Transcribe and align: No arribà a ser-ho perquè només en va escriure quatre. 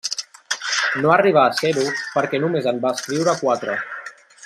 No 1.03 1.11
arribà 1.17 1.43
a 1.43 1.53
ser-ho 1.59 1.83
perquè 2.15 2.43
només 2.47 2.73
en 2.73 2.83
va 2.87 2.95
escriure 2.99 3.41
quatre. 3.45 3.81